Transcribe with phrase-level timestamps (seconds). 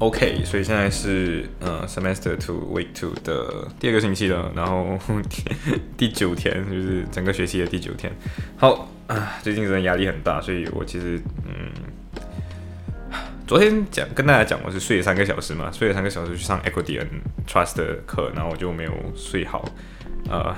[0.00, 4.98] OK，所以现在是呃 semester two week two 的第二个星期了，然后
[5.94, 8.10] 第九天就是整个学期的第九天。
[8.56, 11.70] 好啊，最近真的压力很大，所以我其实嗯，
[13.46, 17.06] 昨天讲跟大家讲我是睡了三个小时嘛，睡了三个小时去上 equity and
[17.46, 19.62] trust 的课，然后我就没有睡好，
[20.30, 20.56] 呃，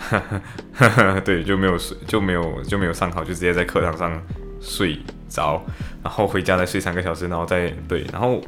[1.24, 4.22] 对，就没有睡就没有就没有上好，就直接在课堂上
[4.60, 5.60] 睡着，
[6.04, 8.40] 然后回家再睡三个小时，然后再对，然后。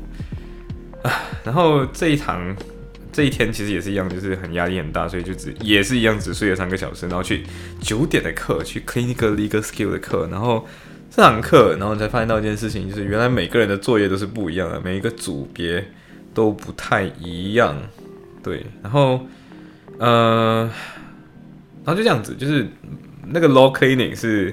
[1.44, 2.56] 然后这一堂
[3.12, 7.44] 这一天其实也是一样，就是很压力很大，所以就只也是一样只睡了三个小时，然后去
[7.80, 10.66] 九点的课，去 clinical legal skill 的课，然后
[11.10, 15.86] 这堂课，然后你才发现到一件事情，就是原来每个人的作业都是不一样的，每一个组别
[16.32, 17.76] 都不太一样，
[18.42, 19.24] 对，然后
[19.98, 20.68] 呃，
[21.84, 22.66] 然后就这样子，就是
[23.28, 24.52] 那个 law cleaning 是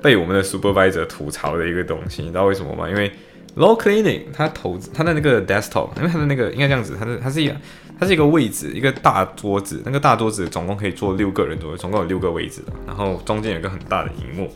[0.00, 2.88] 被我们的 supervisor 吐槽的一个东西，你知道为什么吗？
[2.88, 3.12] 因为
[3.56, 7.56] low cleaning，它投资它的那个 desktop，因为它的那个应该这样子，它是它是一个
[7.98, 14.50] 它是一个位置，一个大桌子，那个大桌子总共可以坐六个人左右，总共有六个位置的，然后中间有个很大的荧幕，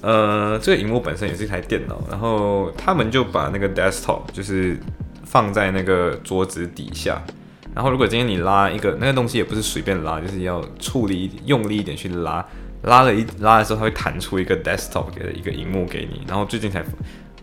[0.00, 4.76] 呃，这个荧幕本身也是一台电脑，然后他们就把那个 desktop 就是
[5.24, 7.22] 放在那个桌子底下，
[7.74, 12.44] 然后如果今天你拉一个那个东西也不是随便拉，就是要处理用力一点去拉，
[12.82, 16.84] 拉了一拉的时候，它会弹出一个 desktop 的一个荧幕给你，然后最近才。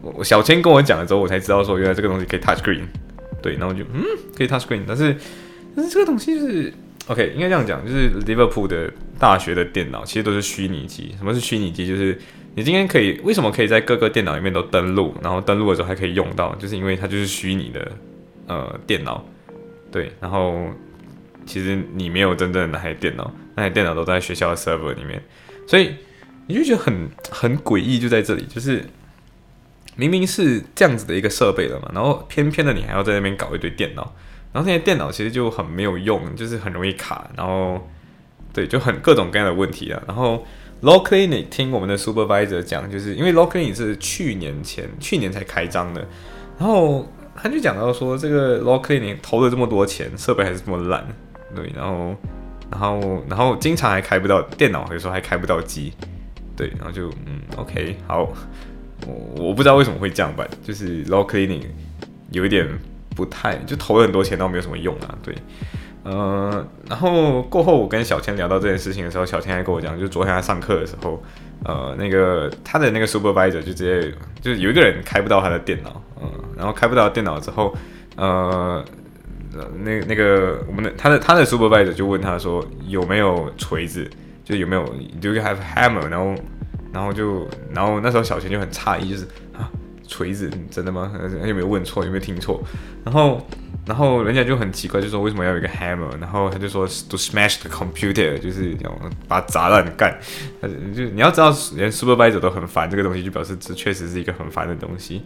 [0.02, 2.83] 我小千跟我讲了之后，我才知道说原来这个东西可以 touch screen，
[3.42, 4.03] 对，然后就嗯
[4.36, 5.16] 可以 touch screen，但是
[5.75, 6.73] 但是这个东西就是
[7.08, 11.14] OK，应该这样讲，就是 Liverpool 的大学的电脑其实都是虚拟机。
[11.17, 11.86] 什么是虚拟机？
[11.86, 12.17] 就是
[12.55, 17.92] 你今天可以为什么可以在各个电脑里面都登录，然后登录的时候还可以用到，就是因为它就是虚拟的
[18.48, 19.26] 呃电脑，
[19.92, 20.67] 对，然后
[21.45, 25.21] 其实你没有真正的那台电脑，那台电脑都在学校的 server 里面，
[25.67, 25.95] 所以
[26.48, 28.83] 你就觉得很很诡异，就在这里，就是。
[29.99, 34.15] 明明是这样子的一个设备了嘛，然后偏偏的你还要在那边搞一堆电脑，
[34.54, 37.86] 然后那些电脑其实就很没有用，就是很容易卡，然后
[38.54, 40.02] 对，就很各种各样的问题啊。
[40.08, 40.45] 然后
[40.83, 46.08] Law Clinic 听我们的 Supervisor 讲，就是因为 Law Clinic 是去年前去年才开张的，
[46.58, 47.05] 然后
[47.36, 51.05] 他就讲到说，这个 Law Clinic 投了这么多钱，设备还是这么烂，
[51.54, 52.16] 对，然后
[52.71, 55.92] 然后然后经常还开不到电脑，有时候还开不到机，
[56.55, 58.31] 对，然后就嗯，OK，好。
[59.08, 61.64] 我我不知道为什么会这样办，就是 low cleaning
[62.32, 62.67] 有一点
[63.15, 65.17] 不太，就投了很多钱都没有什么用啊。
[65.23, 65.36] 对，
[66.04, 71.23] 呃，然后过后我跟小千聊到这件事情的时候，小千还跟我讲，就昨天他上课的时候，
[71.64, 77.76] 呃，那个他的那个 supervisor 就直接就是有一个人开不到他的电脑，嗯，然后开不到电脑之后，
[78.16, 78.83] 呃，
[79.83, 84.10] 那那个我们的他的他的 supervisor 就问他说有没有锤子，
[84.43, 84.83] 就有没有
[85.21, 86.36] do you have hammer，然后。
[86.92, 89.23] 然后就，然后那时候小钱就很诧异，就是
[89.55, 89.70] 啊，
[90.08, 91.11] 锤子真的吗？
[91.45, 92.04] 有没有问错？
[92.04, 92.64] 有没有听错？
[93.05, 93.48] 然后，
[93.86, 96.10] 然后人家就很奇怪，就说为什么要有一个 hammer？
[96.20, 98.89] 然后他就说 to smash the computer，就是要
[99.28, 100.20] 把它砸烂干。
[100.60, 105.22] 他就你要知道，连 supervisor 都很烦这个东西，就表示这确实是一个很烦的东西。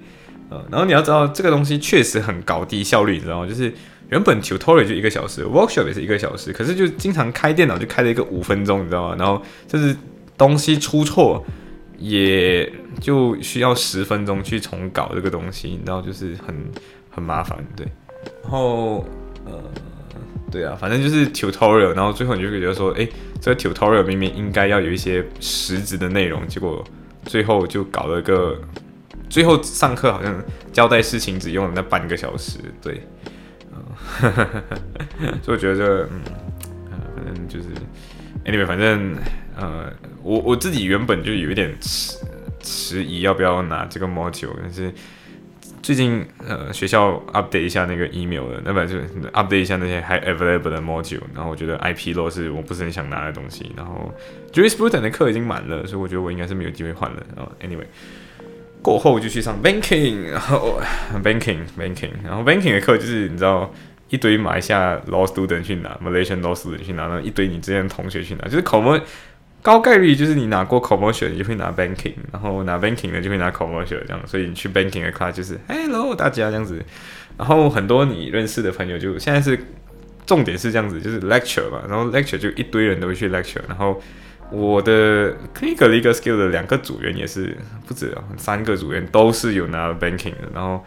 [0.49, 3.47] 呃，然后你要知道，这个东西确实很高低效率，你知道吗？
[3.47, 3.73] 就是
[4.09, 9.15] 原本 tutorial 就一个小时，workshop 也是一个小时，可是就经常开电脑就开了一个五分钟，你知道吗？
[9.17, 9.95] 然后就是。
[10.45, 11.41] 东西出错，
[11.97, 16.53] 也就需要十分钟去重搞这个东西，然后就是很
[17.09, 17.87] 很麻烦，对。
[18.41, 19.05] 然后
[19.45, 19.53] 呃，
[20.51, 23.07] 对啊，反正就是 tutorial，然后最后你就会觉得说，哎，
[23.39, 26.83] 这个 tutorial 明明应该要有一些实质的内容，结果
[27.23, 28.59] 最后就搞了个，
[29.29, 30.43] 最后上课好像
[30.73, 33.01] 交代事情只用了那半个小时，对。
[35.41, 36.21] 所以我觉得，嗯，
[37.15, 37.67] 反正就是
[38.43, 39.15] ，anyway，反正。
[39.55, 39.91] 呃，
[40.23, 42.17] 我我自己原本就有一点迟
[42.61, 44.91] 迟疑要不要拿这个 module，但是
[45.81, 48.95] 最近呃学校 update 一下那个 email 的，那本就
[49.31, 54.13] update 一下那些还 available 的 module，然后我觉得 IP law 是我不是很想拿的东西，然后
[54.53, 57.21] jurisprudence 的课已经满了，所以我觉得我应该是没有机会换了。
[57.35, 57.85] 然后 anyway
[58.81, 60.81] 过后就去上 banking，然后
[61.21, 63.69] banking banking，然后 banking 的课就是你知道
[64.07, 68.99] 一堆马来西亚 law student 去拿，Malaysian law student 去拿，然后一堆你之前同学去拿，就是考模。
[69.63, 76.83] 高概率就是你拿过 commercial，你就会拿 banking，然后拿 banking 的就会拿 commercial 这样，所以你去 banking 的 class 就是 hello 大家这样子，
[77.37, 79.57] 然后很多你认识的朋友就现在是
[80.25, 83.99] 重点是这样子，就是 lecture 嘛，然后 lecture 就一堆人都会去 lecture，然后
[84.51, 87.57] 我的 clinical legal skill 的两个组员也是
[87.87, 90.83] 不止啊，三个组员都是有拿 banking 的，然后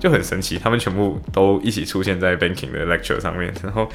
[0.00, 3.88] 就很神奇，他们全部都一起出现在 banking 的 lecture 上面，然后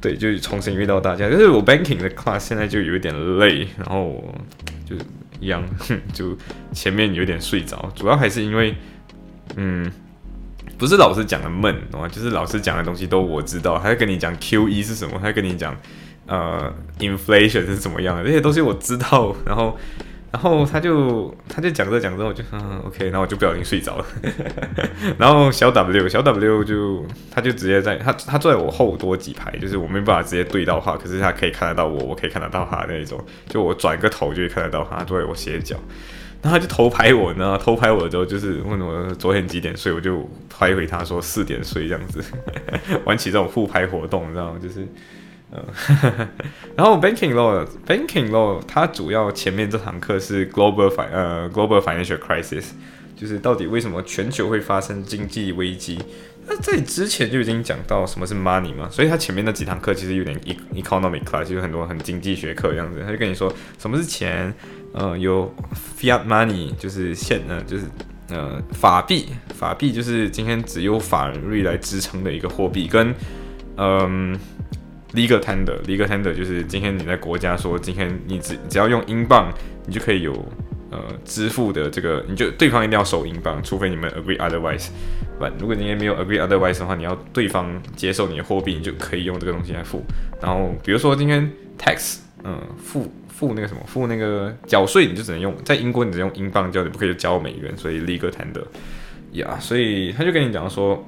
[0.00, 4.22] 对，就重新遇到大家，就是我 banking 的 class 现在就有点累，然后
[4.84, 4.96] 就
[5.40, 5.62] 一样，
[6.12, 6.36] 就
[6.72, 8.74] 前面有点睡着，主要还是因为
[9.56, 9.90] 嗯。
[10.78, 12.08] 不是老师讲的闷，懂吗？
[12.08, 15.76] 就是老师讲的东西都我知道，还要跟你讲 Q E 是什么，还要跟你讲
[16.26, 19.36] 呃 inflation 是怎么样的，这些东西我知道。
[19.44, 19.76] 然后，
[20.32, 24.06] 然后他就他就讲着讲着，我就嗯 OK，然后我就不小心睡着了。
[25.18, 35.76] 然后小 W 小 W 就他就直接在他他坐在我后多几排，就是我没办法直接对到他，可是他可以看得到我，我可以看得到他那一种，就我转个头就会看得到他坐在我斜角。
[36.42, 42.24] 然后他就偷拍我呢，偷拍我之后就是问我昨天几点睡，我就拍回他说四点睡这样子，
[43.04, 44.58] 玩起这种互拍活动，你知道吗？
[44.62, 44.86] 就是，
[45.52, 45.64] 嗯，
[46.76, 52.66] 然后 banking law，banking law 它主要前面这堂课是 global fi 呃 global financial crisis，
[53.16, 55.98] 就是到底为什么全球会发生经济危机？
[56.46, 60.36] 那在之前就已经讲到什么是 money 嘛，所以他前面那几堂课其实有点
[60.74, 64.52] economic class，就有很多很经济学课这样子，他就跟你说什么是钱。
[64.92, 65.54] 呃，有
[66.00, 67.84] fiat money，就是现呃，就是
[68.28, 73.14] 呃法币，法币就是今天只有法律来支撑的一个货币，跟
[73.76, 74.36] 嗯
[75.12, 79.52] legal tender，legal tender 就是今天你在国家说今天你只只要用英镑，
[79.86, 80.32] 你就可以有
[80.90, 84.88] 呃支付的这个，你就对方一定要收英镑，除非你们 agree otherwise。
[85.38, 90.02] 不，如果你也没有 agree otherwise 的话，你要对方接受你的货币，你就可以用这个东西来付。
[90.40, 93.10] 然后比如说今天 tax，嗯，付。
[93.40, 98.62] 付那个什么，付那个缴税，你就只能用在英国，你只用英镑交，你不可以交美元，所以 legal tender，
[99.32, 101.02] 呀，所以他就跟你讲说，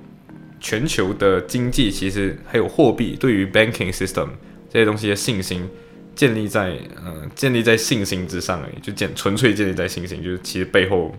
[0.63, 4.29] 全球的经济其实还有货币对于 banking system
[4.71, 5.69] 这些东西的信心
[6.15, 11.15] 建立在呃建立在信心之上而已，就建纯粹建立在信心，就是其实背后，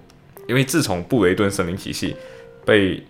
[0.48, 2.16] 因为自从布雷顿森林体系
[2.66, 3.04] 被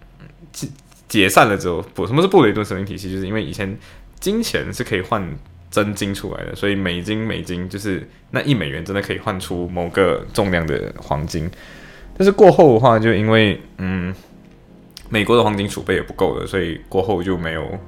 [0.51, 0.67] 解
[1.07, 3.09] 解散了之后，不，什么是布雷顿森林体系？
[3.09, 3.77] 就是因为以前
[4.19, 5.25] 金钱是可以换。
[5.73, 11.49] 真金出来的，所以美金美金就是那一美元真的可以换出某个重量的黄金。
[12.15, 14.13] 但是过后的话，就因为嗯，
[15.09, 17.79] 美国的黄金储备也不够了，所以过后就没有。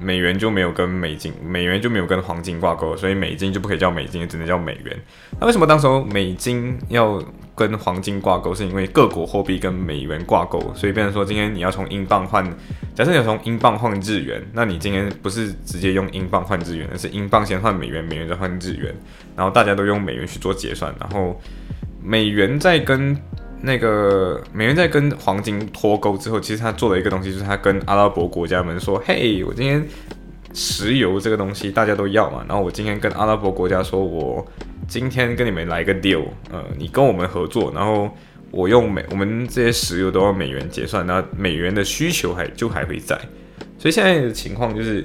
[0.00, 4.94] 美元就没有跟美金，美元就没有跟黄金挂钩，所以美金就不可以叫美金，只能叫美元。
[5.40, 7.22] 那为什么当时候美金要
[7.54, 8.52] 跟黄金挂钩？
[8.52, 12.44] 是因为各国货币跟美元挂钩，所以变成说今天你要从英镑换，
[12.92, 18.92] 假设你要从英镑换日元，那你今天不是直接用英镑换日元，而是英镑先换美元，美元再换日元，
[19.36, 21.40] 然后大家都用美元去做结算，然后
[22.02, 23.16] 美元再跟。
[23.64, 29.82] 那个美元在跟黄金脱钩之后，其实他做了一个东西，就是他跟阿拉伯国家们说：“嘿，我今天
[30.52, 34.46] 石油这个东西大家都要嘛，然后我今天跟阿拉伯国家说，我
[34.86, 38.10] 今天跟你们来个 deal，呃，你跟我们合作，然后
[38.50, 43.18] 我用美，我们这些石油都要美元结算，那美元的需求还就还会在，
[43.78, 45.04] 所以现在的情况就是。”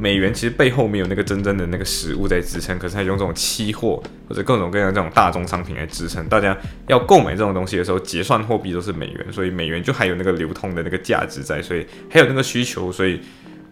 [0.00, 6.24] 美元其实背后没有那个真正的那个实物在支撑，可是它用这种期货或者各种各样这种大宗商品来支撑。
[6.28, 6.56] 大家
[6.86, 13.20] 要购买这种东西的时候，结算货币都是美元，所以美元就还有那个流通的那个价值在，所以还有那个需求，所以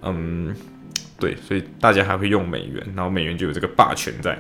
[0.03, 0.53] 嗯，
[1.21, 4.37] 对，所以大家还会用美元，然后美元就有这个霸权在，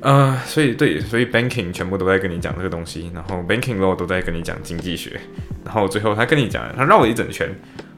[0.00, 5.20] 呃，所以对，所以 banking 全部都在跟你讲这个东西，然后 banking law 都在跟你讲经济学，
[5.64, 7.48] 然后最后他跟你讲，他绕了一整圈。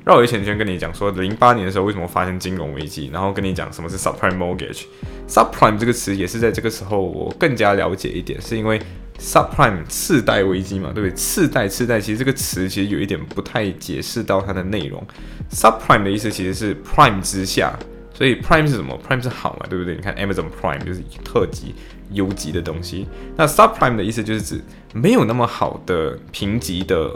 [0.04, 4.82] 绕一圈圈跟你讲说，零八年的时候为什么发生金融危机，然后跟你讲什么是 subprime mortgage。
[5.26, 8.78] subprime 这个词也是在这个时候我更加了解一点，是因为
[9.18, 11.14] subprime 次贷危机嘛，对不对？
[11.16, 15.02] 次贷次贷其实这个词其实有一点不太解释到它的内容。
[15.50, 17.72] subprime 的意思其实是 prime 之下，
[18.12, 19.94] 所以 prime 是什么？prime 是好嘛，对不对？
[19.94, 21.74] 你看 Amazon Prime 就是特级、
[22.10, 23.06] 优级的东西。
[23.36, 24.60] 那 subprime 的意思就是指
[24.92, 27.10] 没有那么好的评级的。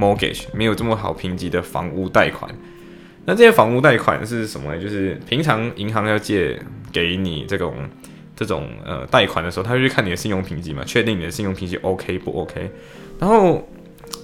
[0.00, 2.50] Mortgage 没有这么好评级的房屋贷款，
[3.26, 4.80] 那这些房屋贷款是什么呢？
[4.80, 6.58] 就是平常银行要借
[6.90, 7.74] 给你这种
[8.34, 12.70] 这种呃贷款的时候，他会去看你的信用评级嘛，确定你的信用评级 OK 不 OK。
[13.18, 13.68] 然后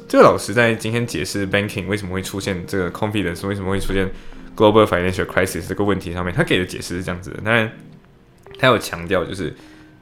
[0.09, 4.09] 这个老师在今天解释 banking 为什么会出现这个 confidence，为什么会出现
[4.56, 7.40] global financial crisis 这个问题上面，他给的解释是这样子的。
[7.45, 7.71] 当然，
[8.59, 9.54] 他有强调就是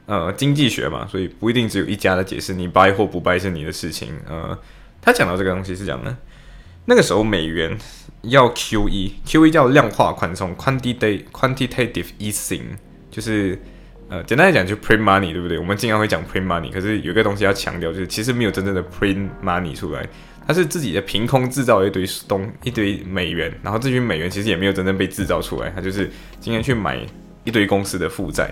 [0.05, 4.57] 呃经济学嘛，所以不一定只有一家的解释，你 buy 或不 buy 是你的事情，呃。
[5.05, 6.17] 他讲到这个东西是讲呢，
[6.85, 7.77] 那个时候美元
[8.23, 12.63] 要 QE，QE 叫量化宽松，quantitative quantitative easing，
[13.11, 13.57] 就是
[14.09, 15.59] 呃简单来讲就 print money，对不对？
[15.59, 20.03] 我们经常会讲 print money，可是有一个东西要强调，就是其实没有真正的 print money 出来，
[20.47, 26.09] 它是自己的凭空制造一堆东一堆美元，然后这群美元其实也没有真正被制造出来，它就是
[26.39, 26.99] 今天去买
[27.43, 28.51] 一堆公司的负债。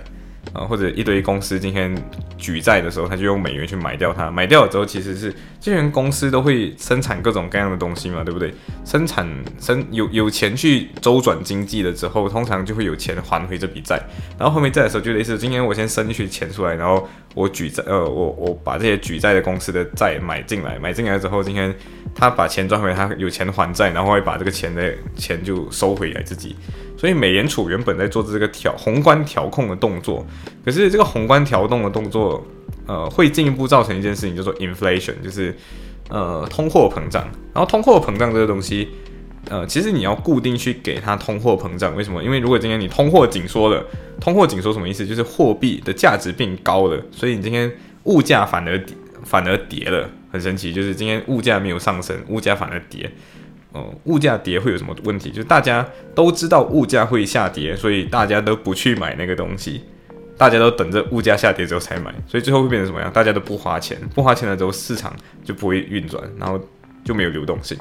[0.51, 1.95] 啊，或者一堆公司今天
[2.37, 4.29] 举债的时候，他就用美元去买掉它。
[4.29, 8.53] 买掉了之后，其实是这些公司都会生产各种各样的东西嘛，对不对？
[8.85, 9.27] 生产
[9.59, 13.99] 生有有钱去周转经济了之后，通常就会有钱还回这笔债。
[14.37, 21.73] 然后后面债的时候，就类似今天我先生一些钱出来，然后我举债，呃，我我把这些举债的公司的债买进来，买进来之后，今天
[22.13, 26.55] 他把钱赚回来，他有钱还债，然后会把这个钱的钱就收回来自己。
[27.03, 30.25] 所以美联储原本在做这个调宏观调控的动作，
[30.63, 32.41] 可是这个宏观调动的动作，
[32.87, 35.53] 呃，会进一步造成一件事情，叫做 inflation，就是
[36.07, 37.27] 呃通货膨胀。
[37.53, 38.87] 然后通货膨胀这个东西，
[39.49, 42.23] 呃，其实你要固定去给它通货膨胀，为什么？
[42.23, 43.85] 因为如果今天你通货紧缩了，
[44.21, 45.05] 通货紧缩什么意思？
[45.05, 47.69] 就是货币的价值变高了，所以你今天
[48.03, 48.81] 物价反而
[49.25, 53.11] 反而跌了，很神奇，就是今天物价没有上升，物价反而跌。
[53.73, 55.29] 哦，物价跌会有什么问题？
[55.31, 59.81] 就是大家都知道物价会下跌，所以大家都不去买那个东西，
[60.37, 63.11] 大家都等着物价下跌之后才买，所以最后会变成什么样？
[63.11, 65.11] 大家都不花钱，不花钱了之后市场
[65.43, 66.59] 就不会运转，然后
[67.03, 67.75] 就没有流动性。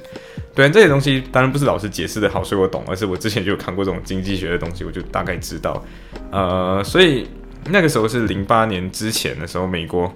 [0.54, 5.84] 对，这些东西当然不是老师解释的好，所以我懂，而是我之前就有看过这种经济学的东西，我就大概知道。
[6.30, 7.26] 呃，所以
[7.68, 10.10] 那个时候是零八年之前的时候，美国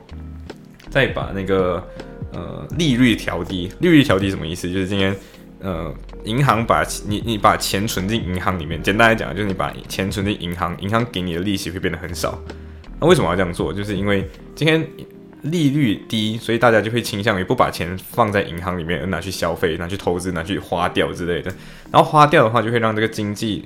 [0.88, 1.86] 再把那个
[2.32, 4.70] 呃利率调低，利率调低什么意思？
[4.70, 5.14] 就是今天。
[5.60, 5.92] 呃，
[6.24, 12.38] 银行把你你把钱存进银行里面，简单来讲就是你把钱存进银行，银行给你的利息会变得很少。
[13.00, 13.72] 那为什么要这样做？
[13.72, 14.86] 就是因为今天
[15.42, 21.50] 利率低，所以大家就会倾向于不把钱放在银行里面，而拿去消费、拿去投资、拿去花掉之类的。
[21.90, 23.64] 然后花掉的话，就会让这个经济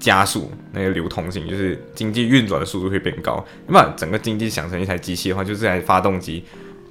[0.00, 3.44] 加速那个流通性，就是经济运转的速度会变高。
[3.66, 6.44] 你把整个经济想成一台机器的话，就是这台发动机。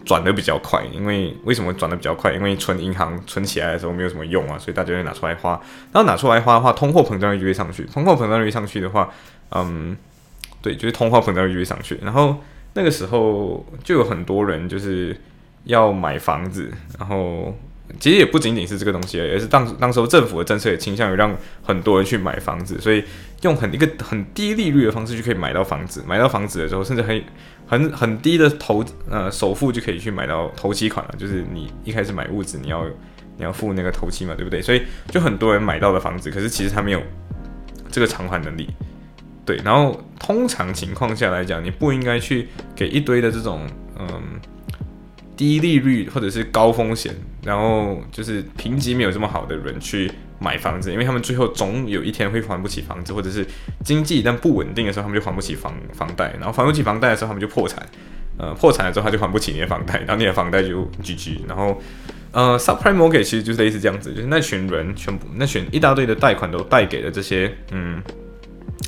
[0.06, 2.34] 转的比较快，因为为什么转的比较快？
[2.34, 5.52] 因为存银行存起来的时候没有什么用啊，所以大家就拿出来花。
[5.92, 7.84] 然后拿出来花的话，通货膨胀率就会上去。
[7.86, 9.10] 通货膨胀率上去的话，
[9.52, 9.96] 嗯，
[10.62, 11.98] 对，就是通货膨胀率就会上去。
[12.02, 12.38] 然后
[12.74, 15.16] 那个时候就有很多人就是
[15.66, 17.56] 要买房子，然后。
[18.00, 23.04] 其实也不仅仅是这个东西，而是当当时候政府的政策也倾向于让很多人去买房子，所以
[23.42, 26.04] 用很一个很低利率的方式就可以买到房子。
[26.08, 27.24] 买到房子的时候，甚至很
[27.68, 32.86] 很很低的投呃首付就可以去买到头期款了，就是你一开始买屋子你要
[33.38, 34.62] 你要付那个头期嘛，对不对？
[34.62, 37.02] 所以就很多人买到了房子，可是其实他没有
[37.92, 38.70] 这个偿还能力。
[39.46, 43.68] 对，然后通常情况下来讲，你不应该去给一堆的这种
[44.00, 44.40] 嗯。
[45.42, 47.12] 低利率或者是高风险，
[47.44, 50.08] 然后就是评级没有这么好的人去
[50.38, 53.44] 买房子，因为他们最后总有一天会还不起房子，或者是
[53.84, 57.84] 经济一旦不稳定的时候，他们就还不起房房贷，然后还不起房贷的时候，他们就破产，
[58.38, 61.82] 呃，破产了之后他就还不起你的房贷，然后你的房贷就 GG，然后
[62.32, 68.00] 呃，subprime mortgage 其实就是类似这样子，就是那群人全部那群一大堆的贷款都贷给了这些嗯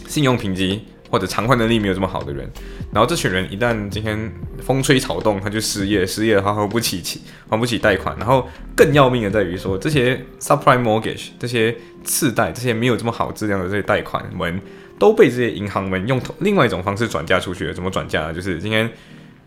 [0.08, 0.84] 信用评级。
[1.14, 2.50] 或者偿还能力没有这么好的人，
[2.92, 4.34] 然后这群人一旦今天
[4.66, 14.60] 风吹草动，他就失业，失业的话还不起起还不起贷款，然后更要命的在于说，这些 subprime mortgage 这些次贷，这些没有这么好质量的这些贷款们，
[14.98, 17.74] 都被这些银行们用另外一种方式转嫁出去了。
[17.76, 18.34] 怎么转嫁？
[18.34, 18.90] 就是今天。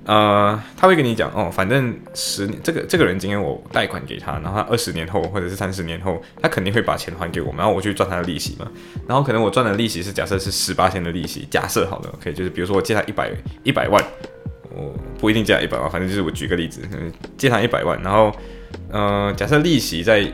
[0.07, 8.71] 呃，他会跟你讲哦，反正十年这个这个人今天我贷款给他，然后他二十年后或者是三十年后，他肯定会把钱还给我，然后我去赚他的利息嘛。
[9.09, 13.33] 然后可能我赚的利息是假设是十八千的利息，假设好了，OK，就是比如说我借他一百
[13.65, 14.01] 一百万，
[14.71, 16.83] 我不一定借他一百万，反正就是我举个例子，
[17.37, 18.33] 借他一百万，然后
[18.93, 20.25] 呃，假设利息在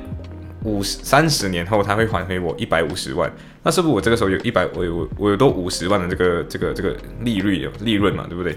[0.64, 8.54] 五十三十年后他会还给我一百五十万，那是不是我这个时候有一百我有我有多五十万的这个这个这个利率利润嘛，对不对？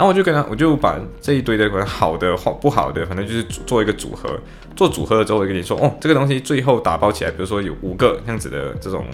[0.00, 4.40] 然后我就跟他，我就把这一堆的可能好的或不好的，反正就是做一个组合。
[4.74, 9.04] 做组合了之后，我跟你说，哦，这个东西最后打包起来，比如说有五个这样子的这种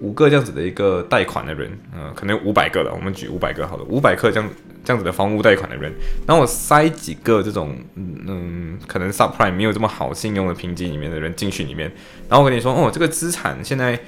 [0.00, 4.48] 五个这样子的一个贷款的人，嗯，可能五百个了，我们举五百个好了，五百克这样
[4.82, 5.92] 这样子的房屋贷款的人，
[6.26, 11.92] 然后我塞几个这种嗯，可能 subprime 没有这么好信用的评级里面的人进去里面，
[12.30, 14.00] 然后我跟你说，哦，这个资产现在。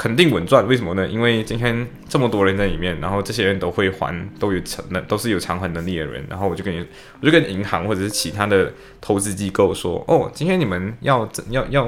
[0.00, 1.06] 肯定稳赚，为什么呢？
[1.06, 6.24] 因为今天这么多人在里面，然后这些人都会还，都有成能，都是有偿还能力的人。
[6.26, 6.82] 然后我就跟你，
[7.20, 11.86] 我就跟银行或者是其他的投资机构说，哦，今天你们要要要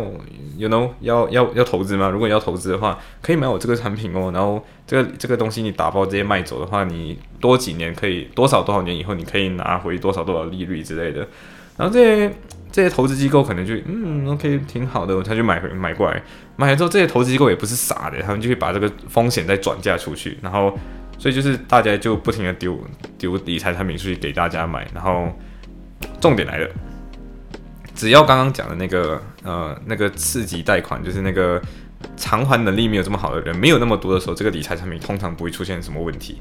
[0.59, 2.11] ，you know，要要要投资吗？
[2.11, 4.31] 如果你要投资的话，可以买我这个产品哦。
[4.31, 11.26] 然后这个这个东西你打包直接卖走的话，你多几年可以多少多少年以后你可以拿回多少多少利率之类的。
[11.78, 12.31] 然后这些。
[12.73, 16.23] 这些投资机构可能就嗯，OK，挺好的，他就买回买过来，
[16.57, 20.76] 买了之后，这些投资机构也不是傻的，他们就会把这个风险再转嫁出去，然后，
[21.19, 22.81] 所以就是大家就不停的丢
[23.19, 25.29] 丢理财产品出去给大家买，然后
[26.19, 26.69] 重点来了，
[27.95, 31.61] 只要刚刚讲的那个呃那个次级贷款，就是那个
[32.17, 36.41] 偿还能力没有这么好的人，没有那么多的时候，这个理财产品通常不会出现什么问题。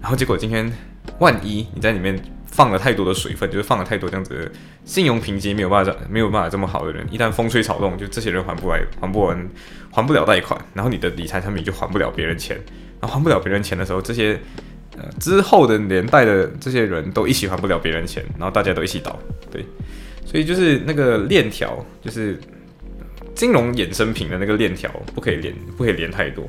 [0.00, 0.72] 然后结果今天
[1.18, 4.52] 万一你在里面放了太多的水分，就是放了太多这样子的
[4.86, 9.48] 信用评级没有办法没有办法这么好的人，一旦风吹草动，就这些人还不来还不完
[9.92, 12.56] 还不了贷款，然后你的理财产品就还不了别人钱，
[13.00, 14.40] 然后还不了别人钱的时候，这些
[14.96, 19.18] 呃之后的连带的这些人都一起还不了别人钱，然后大家都一起倒，
[19.50, 19.62] 对。
[20.24, 22.36] 所以就是那个链条，就是
[23.34, 26.44] 金融衍生品的那个链条，不可以连，不可以连太多。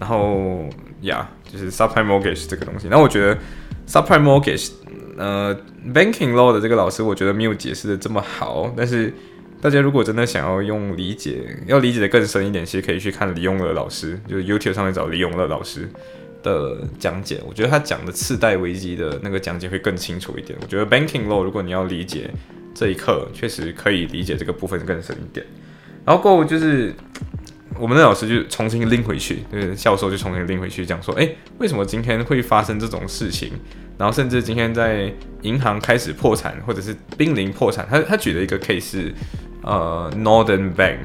[0.00, 0.68] 然后
[1.02, 2.88] 呀，就是 subprime mortgage 这个东西。
[2.90, 3.38] 那我觉得
[3.86, 4.72] subprime mortgage，
[5.16, 5.56] 呃
[5.94, 8.72] ，banking law 的这个老师，我觉得没有解释的这么好。
[8.76, 9.12] 但是
[9.60, 15.88] 大家如果真的想要用理解，要理解的更深一点，其实可以去看李永乐老师，就是 YouTube 上面找李永乐老师
[16.42, 17.40] 的讲解。
[17.46, 20.58] 我觉得他讲的次贷危机的那个讲解会更清楚一点。
[20.62, 22.30] 我觉得 banking law 如果你要理解。
[22.72, 25.44] 这一刻确实可以理解这个部分更深一点，
[26.04, 26.94] 然后过后就是
[27.80, 33.52] 我们的老师就重新拎回去，就是教授就重新拎回去讲说，哎，为什么今天会发生这种事情？
[33.96, 39.12] 然后甚至今天在银行开始破产或者是濒临破产，他他举了一个 case，
[39.62, 40.98] 呃，Northern Bank，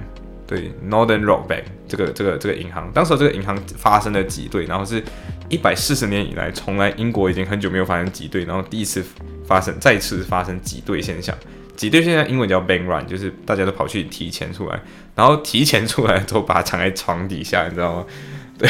[0.47, 5.03] 对，Northern Rock Bank 这个这个这个银行，当时这个银行发生了挤兑，然后是
[5.49, 9.03] 一百四十年以来从来英国已经很久没有发生挤兑，然后第一次
[9.45, 11.35] 发生再次发生挤兑现象。
[11.75, 14.79] 挤兑现在英文叫 bank run，就是大家都跑去提钱出来，
[15.15, 18.05] 然后提钱出来之后把它藏在床底下，你知道吗？
[18.57, 18.69] 对，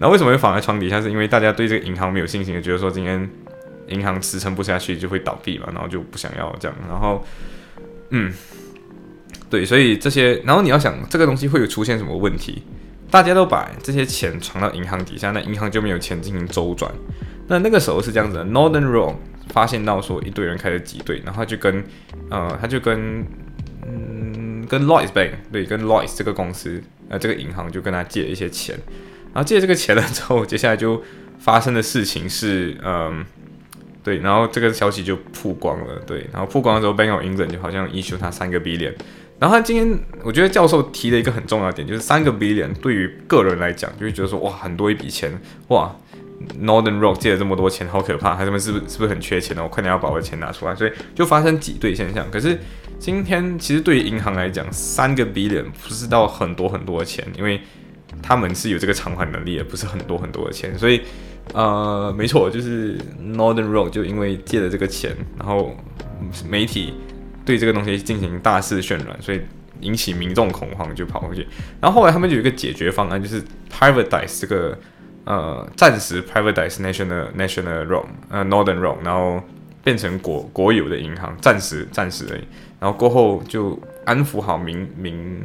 [0.00, 1.00] 然后为什么会放在床底下？
[1.00, 3.28] 是因为大家对这个银行没有信心，觉得说今天
[3.88, 6.74] 银行支撑不下去就会倒闭嘛，然后就不想要这样。
[6.88, 7.22] 然后，
[8.08, 8.32] 嗯，
[9.50, 12.62] 对，所以这些，然后你要想这个东西会有出现什么问题？
[13.10, 16.90] 大家都把这些钱藏到银行底下，那银行就没有钱进行周转。
[17.48, 19.16] 那那个时候是这样子的，Northern Rock。
[19.52, 21.84] 发现到说一堆人开始挤兑，然后他就跟
[22.30, 23.22] 呃，他就跟
[23.86, 28.74] 嗯，跟 Lloyds Bank 对，跟 Lloyds 这个公司呃，这个银行就跟他借了一些钱，
[29.34, 31.02] 然后借这个钱了之后，接下来就
[31.38, 33.22] 发生的事情是嗯，
[34.02, 38.94] 对，然后这个消息就曝光了，对，然后曝光的时候，Bank of England 就好像 issue 他三个 billion，
[39.38, 45.94] 然后他今天我觉得教授提了一个很重要的点，就是三个 billion 对于个人来讲，就会觉得说哇，很多一笔钱，哇。
[46.60, 48.34] Northern Rock 借了这么多钱，好可怕！
[48.36, 49.62] 他们是不是是不是很缺钱呢？
[49.62, 52.30] 我快点要把我的钱拿出来，所以就发生挤兑现象。
[52.30, 52.58] 可是
[52.98, 57.60] 今天其实对于银行来讲，三个 billion 不是到很多很多的钱，因为
[58.22, 60.78] 他们是有这个偿还能力的，不是很多很多的钱。
[60.78, 61.00] 所以
[61.52, 65.76] 呃，没错，就是 Northern Rock 就因为借了这个钱，然后
[66.48, 66.94] 媒体
[67.44, 69.40] 对这个东西进行大肆渲染，所以
[69.80, 71.46] 引起民众恐慌，就跑过去。
[71.80, 74.78] 然后后来他们有一个解决方案，就是 privatize 这个。
[75.24, 79.40] 呃，暂时 privatize national national r o m 呃 Northern r o m 然后
[79.84, 82.40] 变成国国有的银行，暂时暂时而已。
[82.80, 85.44] 然后过后就安抚好民民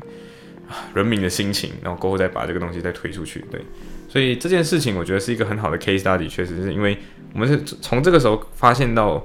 [0.96, 3.46] 人民的心情，然后过后再把这个东西再推出去。
[3.52, 3.62] 对，
[4.10, 6.98] 所以这件事情我觉得是一个很好的 case study，确实是因为
[7.34, 9.24] 我们是从这个时候发现到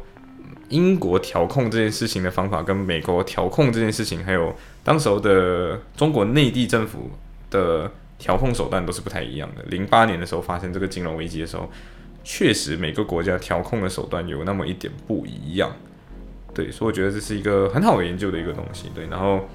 [0.68, 7.10] 英国调控这件事情的方法，跟美国调控这件事情，还有当时候的中国内地政府
[7.50, 7.90] 的。
[8.22, 9.64] 调控手段都是不太一样的。
[9.64, 11.68] 零八年的时候发生这个金融危机的时候，
[12.22, 15.74] 确实每个国家调控的手段有那么一点不一样。
[16.54, 18.86] 对，所以我觉得这是一个很好研究的一个东西。
[18.94, 19.48] 对，然后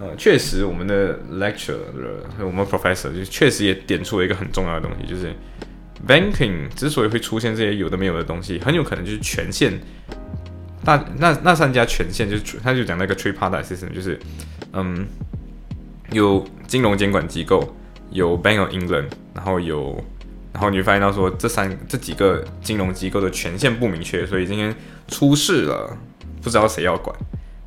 [0.00, 1.74] 呃，确实我们的 lecturer，
[2.38, 5.34] 我们 professor 就确实也点出了一个很重要的东西，就是
[6.06, 9.72] banking 之所以会出现这些有的没有的东西，很有可能就是权限
[10.84, 14.16] 大那那三家权限就是他就讲那个 t r i p a r t i t system，就是
[14.72, 15.04] 嗯
[16.12, 17.74] 有金融监管机构。
[18.10, 20.02] 有 Bank of England，然后有，
[20.52, 24.74] 然后你会发现到说这三这几个金融机构的权限不明确，所以今天
[25.08, 25.96] 出事了，
[26.42, 27.14] 不知道谁要管。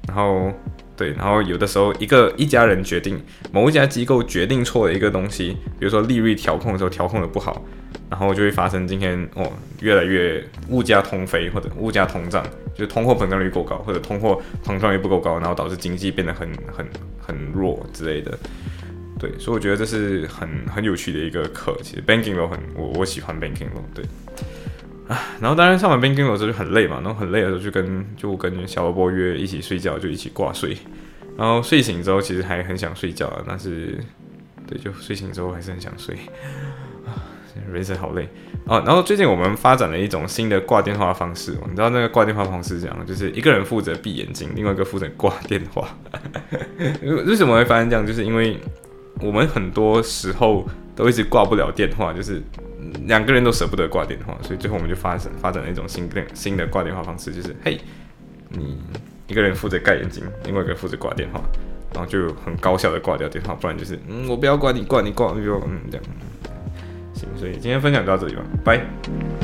[0.07, 0.51] 然后
[0.97, 7.63] 对，然后有的时候一个一家人决定某一家机构决定错了一个东西，比如说利率调控的时候调控的不好，
[8.09, 16.85] 然后就会发生今天哦越来越物价通飞或者物价通胀，就是通货膨胀率过高或者通货膨胀率不够高，然后导致经济变得很很
[17.19, 18.37] 很弱之类的。
[19.21, 21.77] 对，所以我觉得这是很很有趣的一个课。
[21.83, 23.83] 其实 banking 都很，我我喜欢 banking 楼。
[23.93, 24.03] 对，
[25.07, 30.75] 啊，然后当然上完 banking 楼之后就很累嘛，然后很累的时候就跟就跟小萝卜约一起睡觉，就一起挂睡。
[31.37, 33.99] 然后睡醒之后其实还很想睡觉啊，但是
[34.65, 36.15] 对，就睡醒之后还是很想睡。
[37.05, 37.13] 啊，
[37.71, 38.27] 人生好累
[38.65, 38.81] 哦。
[38.85, 45.87] 然后最近我们发展了一种新的挂电话方式，你知道那个挂电话方式是这样，就是一个人负责闭眼睛，另外一个负责挂电话。
[47.03, 48.05] 为为什么会发生这样？
[48.05, 48.59] 就是因为
[49.21, 52.41] 我们很多时候都一直挂不了电话，就是
[53.05, 57.79] 两个人都舍不得挂电话，所以最后我们就发展发展了一种新的新的挂电话方式，就是嘿，
[58.49, 58.77] 你
[59.27, 61.39] 一个人负责盖眼睛，另外一个负责挂电话，
[61.93, 66.05] 然后就很高效的挂掉电话，不然就是嗯我不要挂你挂你挂你就嗯这样。
[67.13, 69.40] 行，所以今天分享到这里吧，拜。